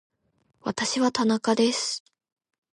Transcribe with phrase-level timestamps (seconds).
[0.61, 2.03] 私は田中です